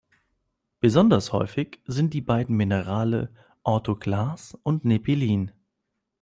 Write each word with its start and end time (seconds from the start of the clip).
Besonders 0.79 1.31
häufig 1.31 1.79
sind 1.85 2.15
die 2.15 2.21
beiden 2.21 2.57
Minerale 2.57 3.31
Orthoklas 3.61 4.57
und 4.63 4.83
Nephelin. 4.83 5.51